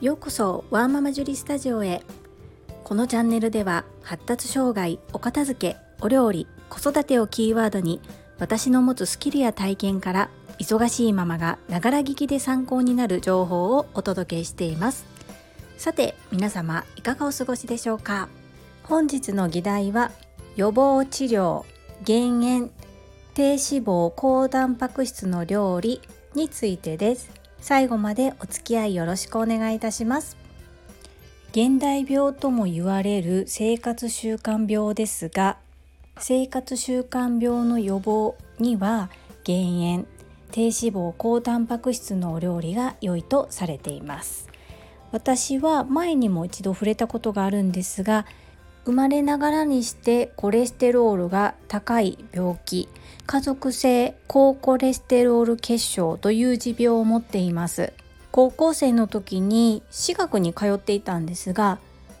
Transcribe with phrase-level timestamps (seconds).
[0.00, 2.02] ようこそワーママジュリスタジオへ。
[2.84, 8.00] このチャンネルでは発達障害お片付けお料理子育てをキーワードに
[8.38, 15.04] 私の持つスキルや体験から忙しいママがながら聞きで参考になる情報をお届けしています。
[15.76, 18.30] さて皆様いかがお過ごしでしょうか？
[18.84, 20.12] 本日の議題は
[20.56, 21.66] 予防治療
[22.06, 22.70] 減塩
[23.34, 26.00] 低脂肪高タンパク質の料理
[26.34, 27.38] についてです。
[27.60, 30.36] 最後までお付き合いよろしくお願いいたします。
[31.52, 35.56] 現代病とも言われる生活習慣病ですが
[36.18, 39.10] 生活習慣病の予防には
[39.42, 40.06] 減塩
[40.52, 44.48] 低脂肪高タンパク質のお料理が良いとされています。
[45.12, 48.26] 私は前にも一度触れたことがあるんですが
[48.84, 52.88] 生まれながらにしてコレステロールが高い病気
[53.26, 57.92] 家族性高コレステロール血症という持病を持っています。
[58.32, 61.78] 高校生の時に私学に通っていたんですが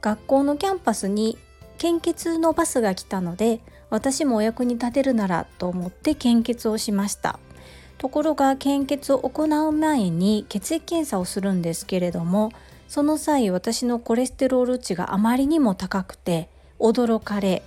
[0.00, 1.38] 学校のキャンパスに
[1.78, 7.38] 献血のバスが来たので私もお役に立てるならと思って献血をしました。
[7.98, 12.50] ところが献血を行う前に血液検査をするんですけれども
[12.92, 17.62] その際私のコレステロール値があまりにも高くて驚かれ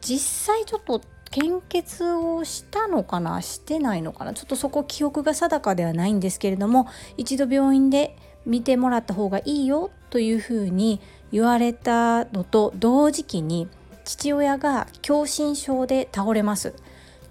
[0.00, 1.00] 実際ちょっと
[1.32, 11.00] 献血をしたのかなしてないのかなちょっとそこ記憶が定かではないんですけれども一度病院で見てもらった方がいいよというふうに
[11.32, 13.66] 言われたのと同時期に
[14.04, 16.72] 父親が狭心症で倒れます。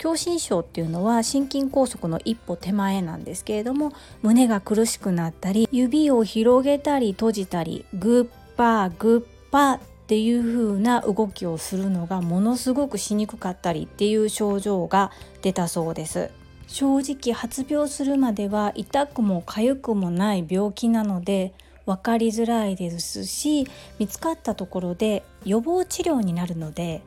[0.02, 16.32] 狭心症っていうのは心筋梗塞の一歩手前なんですけれども胸が苦しくなったり指を広げたり閉じたりグッパーグッパーっていう風な動きをするのがものすごくしにくかったりっていう症状が出たそうです。
[16.68, 21.54] 正直発病するまでは痛くも痒くもない病気なので
[21.86, 23.68] 分かりづらいですし
[24.00, 27.02] 見つかったところで予防治療になるので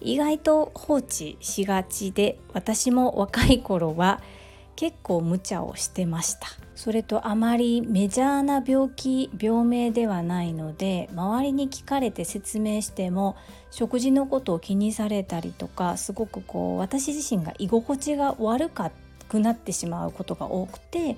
[0.00, 4.20] 意外と放置しがちで私も若い頃は
[4.76, 6.46] 結構無茶をしてました。
[6.76, 13.36] それとあまりメジャーな病気病名ではないので周りに聞かれて説明しても
[13.72, 18.70] 食事のことを気にされたりとかすごくこう私自身が居心地が悪
[19.28, 21.16] くなってしまうことが多くて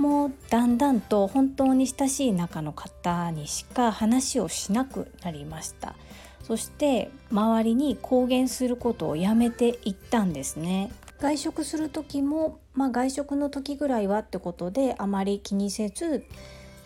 [0.00, 5.94] もうだんだんと本当に親しい仲の方にしか話をしなくなりました。
[6.42, 10.90] そして周りに公言することをやめていったんですね。
[11.20, 16.24] 外食する時も、まあ、外食の時ぐらいはってことであまり気にせず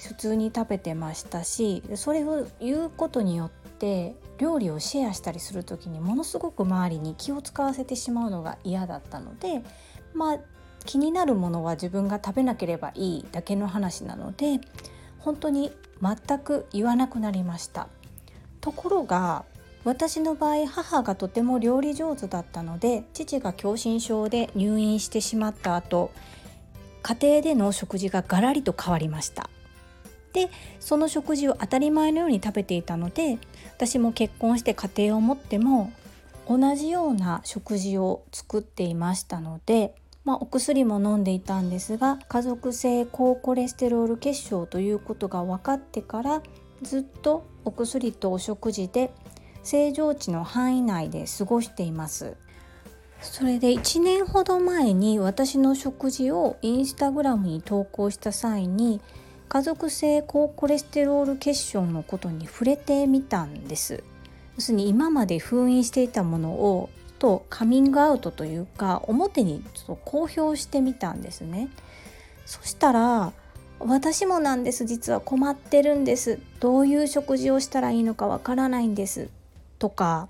[0.01, 9.63] 普通に食べてましたしそれを言うことによって料理をシェアしたりする時にものすごく周りに気を使わせてしまうのが嫌だったので
[10.15, 10.39] まあ
[10.87, 14.61] 気になるものは自分が食べなければいいだけの話なので
[15.19, 15.73] 本当に
[16.03, 17.89] 全く言わなくなりました。
[18.61, 19.45] ところが
[19.85, 26.11] 私の場合母がとても料理上手だったので父が狭心症で入院してしまった後
[27.03, 29.51] 家庭での食事がガラリと変わりました。
[30.33, 30.51] で
[30.81, 33.39] その食事を当たり前のように食べていたので
[33.77, 35.93] 私も結婚して家庭を持っても
[36.49, 39.95] 同じような食事を作っていましたので
[40.25, 46.43] まあ、お薬も飲んでいたんですが家族性高コレステロール血症ということが分かってから
[46.83, 49.13] ずっとお薬とお食事で
[49.63, 52.37] 正常値の範囲内で過ごしています。
[53.21, 59.01] それで1年ほど前に私の食事をインスタグラムに投稿した際に
[59.49, 64.05] 家族性高コレステロール血症のことに触れてみたんです。
[64.57, 66.91] 要するに今まで封印していたものを
[67.25, 71.71] とカミングアウトというか表にちょっと公表してみたんですね。
[72.45, 73.33] そしたら
[73.79, 76.39] 私もなんです実は困ってるんです。
[76.61, 79.31] どういう食事をしたらいいのかわからないんです。
[79.79, 80.29] とか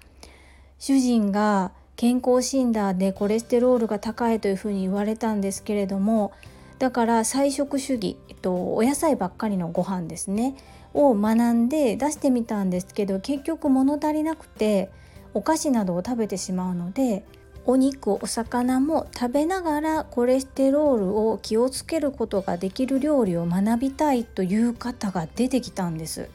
[0.79, 6.31] 主人が健康診断でコレステロールが高いというふうに言われたんですけれども
[6.79, 10.55] だから菜食主義、えっと、お野菜ばっかりのご飯ですね。
[10.93, 14.91] を学んで出してみたんですけど結局物足りなくて
[15.35, 17.25] お菓子などを食べてしまうので
[17.67, 26.29] お肉お魚も食べながらコレステロールを気をつけることができる料理を学びたいという方が出てきたんです。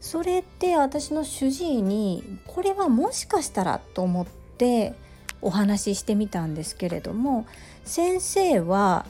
[0.00, 4.94] それって私の主治医にこれはもしかしたらと思って
[5.40, 7.46] お話ししてみたんですけれども
[7.84, 9.06] 先生は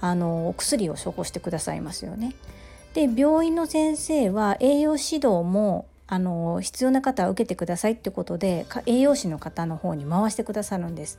[0.00, 2.34] あのお薬を処方してくださいますよね。
[2.94, 11.18] で病院の先生は栄養指導もあの必要な方は受けてくださいってことで栄養士の方の方に回してくださるんです。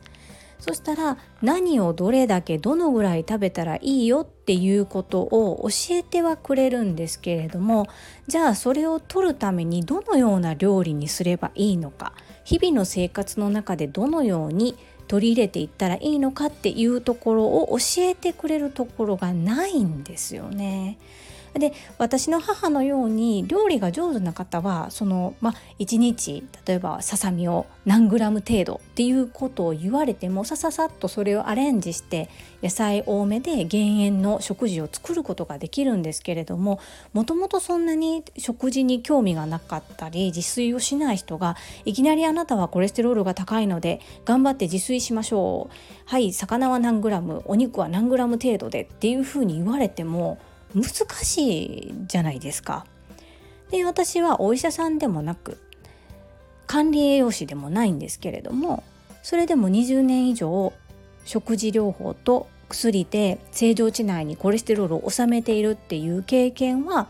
[0.60, 7.88] そしたら何をどれだけどのぐらい食べたらいいよっていうことを教えてはくれるんですけれども
[8.28, 12.14] じゃあそれを取るためにどのような料理にすればいいのか
[12.44, 14.76] 日々の生活の中でどのように
[15.08, 20.98] 取り入れていったらいいのかっていうところを教えてくれるところがないんですよね。
[21.60, 32.30] で私の母のように料理が上手な方はそのまあ1日例えばささみを何グラム程度っていうことを言われてもさささっとそれをアレンジして
[32.62, 36.80] 野菜多めで減塩の食事を作ることができるんですけれども
[37.14, 41.56] もともとそんなに食事に興味がなかったり自炊をしない人が
[41.86, 45.74] いきなりあなたはコレステロールが高いので頑張って自炊しましょう。
[46.06, 50.38] はい魚は何グラムお肉は何グラム程度でっていうふうに言われても
[50.76, 50.86] 難
[51.24, 52.86] しいじゃないですか。
[53.72, 55.58] で私はお医者さんでもなく
[56.68, 58.84] 管理栄養士でもないんですけれども
[59.24, 60.74] それでも20年以上
[61.26, 67.08] 食事療法と薬で正常値内にコレステロールを収めているっていう経験は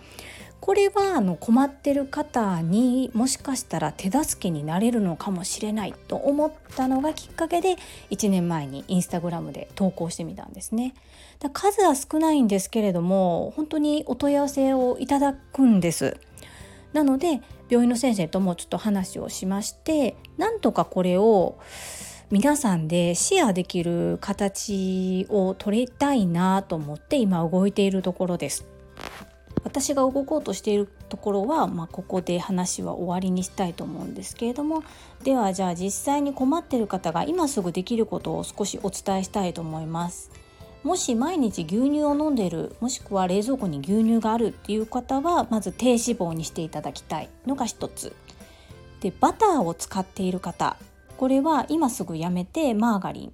[0.60, 7.76] これはあの困ってる方にもしかしたら手助けになれるのかもしれないと思ったのがきっかけで
[8.10, 10.94] 1年前にインスタグラムで投稿してみたんですね。
[11.40, 16.18] だ数は少ないんですけれども本当にお問い合わせをいただくんです。
[16.94, 21.58] なので病院の先生ともちょっと話をしましてなんとかこれを
[22.30, 28.77] 皆さんでシェアできる形を取りたいなと思って今動いているところです。
[29.68, 34.82] 私が動こうとしているところは、まあ、ここで話は終わりにしたいと思うんですけれども
[35.26, 40.32] ではじゃあ実際に困ってる方が今すぐできることを少しお伝えしたいと思います。
[40.84, 48.16] もし毎日牛乳を飲んでるもしくは冷蔵庫に牛乳があるっていう方はまず低脂肪にしていただきたいのが一つ。
[49.02, 50.78] でバターを使っている方
[51.18, 53.34] これは今すぐやめてマーガリン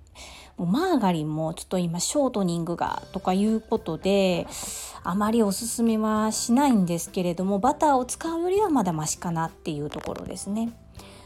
[0.58, 4.48] もうマーガリンもちょっと今ショートニングがとかいうことで
[5.04, 10.72] あまりおすすめはしないんですけれどもバターを使うよりはまだマシかなっていうところですね。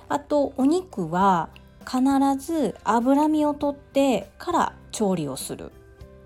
[0.10, 1.50] あとお肉は
[1.86, 2.02] 必
[2.38, 5.72] ず脂身を取ってから調理をする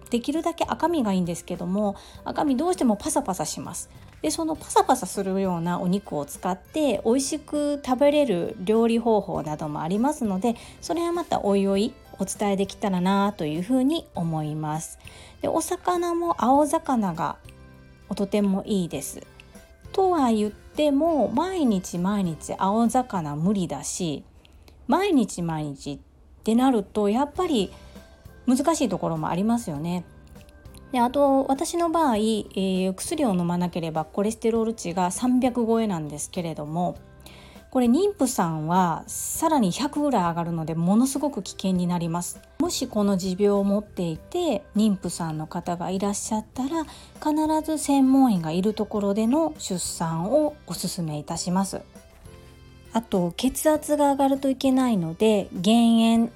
[0.09, 1.95] できるだけ赤身がいいんですけども
[2.25, 3.89] 赤身どうしてもパサパサします
[4.21, 14.99] でそのパサパサするようなお肉を使って美味しく食べれる料理方法などもありますのでそれはまたおいおいお伝えできたらなというふうに思います。
[15.41, 17.37] でお魚も青魚が
[18.15, 19.25] とてもいいです。
[19.91, 24.23] とは言っても毎日毎日青魚無理だし
[24.85, 25.99] 毎日毎日っ
[26.43, 27.73] てなるとやっぱり
[28.45, 30.03] 難しいところもありますよね。
[30.91, 36.97] であと私の場合、えー、薬を飲まなければコレステロール値が300超えなんですけれども
[37.71, 42.41] これ妊婦さんはさらに100ぐらい上がるのでものすごく危険になります。
[42.59, 47.33] もしこの持病を持っていて妊婦さんの方がいらっしゃったら必
[47.65, 51.81] ず専門医がいるところでの出産をお勧めいたします。
[52.91, 56.31] あと血圧が上がるといけないので減塩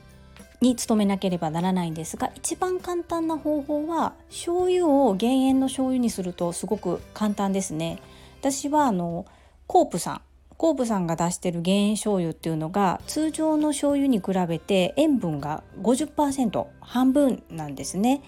[0.61, 7.99] に努めなければならないんですが一番簡単な方法は醤油を減塩の醤油にするとすごく簡単ですね。
[8.39, 9.25] 私はあの
[9.67, 10.21] コープさん
[10.57, 18.21] コープさんが出してる減塩醤油っていうのが通常の醤油に比べて塩分が50%半分なんですね。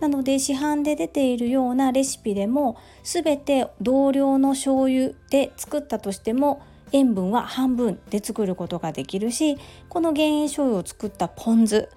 [0.00, 6.60] なので市販で出ているようなレシピでも全て同量の醤油で作ったとしても
[6.92, 11.88] 塩分は半分で作ることができるしこの減塩醤油を作ったポン酢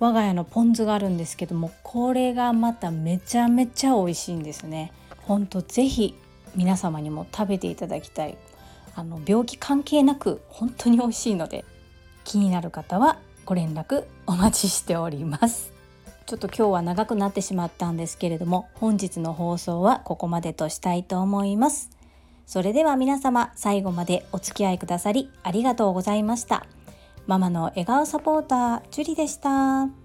[0.00, 4.92] 我が家のポン酢があるんですけどもこれがまためちゃめちゃ美味しいんですね。
[5.18, 6.16] ほんとぜひ
[6.56, 8.36] 皆様にも食べていただきたい。
[8.94, 11.64] あの病気関係なく本当に美味しいので
[12.24, 15.72] 気になる方はご連絡お待ちしております
[16.26, 21.90] ちょっと今日は長くなってしまったんですけれども本日の放送はここまでとしたいと思います
[22.46, 26.66] それでは皆様最後までお付き合いくださりありがとうございました。
[27.26, 30.01] ママの笑顔サポーター、ジュリでした。